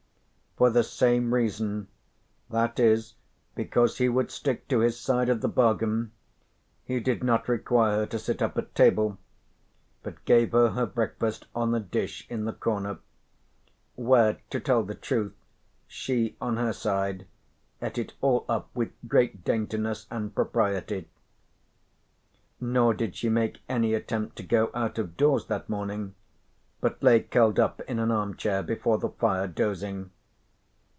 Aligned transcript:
For 0.57 0.69
the 0.69 0.83
same 0.83 1.33
reason, 1.33 1.87
that 2.49 2.77
is 2.77 3.15
because 3.55 3.97
he 3.99 4.09
would 4.09 4.29
stick 4.29 4.67
to 4.67 4.79
his 4.79 4.99
side 4.99 5.29
of 5.29 5.39
the 5.41 5.47
bargain, 5.47 6.11
he 6.83 6.99
did 6.99 7.23
not 7.23 7.47
require 7.47 7.99
her 7.99 8.05
to 8.07 8.19
sit 8.19 8.41
up 8.41 8.57
at 8.57 8.75
table, 8.75 9.17
but 10.03 10.23
gave 10.25 10.51
her 10.51 10.71
her 10.71 10.85
breakfast 10.85 11.47
on 11.55 11.73
a 11.73 11.79
dish 11.79 12.27
in 12.29 12.43
the 12.43 12.51
corner, 12.53 12.99
where 13.95 14.39
to 14.49 14.59
tell 14.59 14.83
the 14.83 14.93
truth 14.93 15.33
she 15.87 16.35
on 16.41 16.57
her 16.57 16.73
side 16.73 17.25
ate 17.81 17.97
it 17.97 18.13
all 18.19 18.45
up 18.49 18.69
with 18.75 18.91
great 19.07 19.45
daintiness 19.45 20.05
and 20.11 20.35
propriety. 20.35 21.07
Nor 22.59 22.93
she 22.99 23.07
did 23.07 23.31
make 23.31 23.61
any 23.69 23.93
attempt 23.93 24.35
to 24.35 24.43
go 24.43 24.69
out 24.75 24.99
of 24.99 25.15
doors 25.15 25.47
that 25.47 25.69
morning, 25.69 26.13
but 26.81 27.01
lay 27.01 27.21
curled 27.23 27.57
up 27.57 27.79
in 27.87 27.99
an 27.99 28.11
armchair 28.11 28.61
before 28.61 28.97
the 28.97 29.09
fire 29.09 29.47
dozing. 29.47 30.11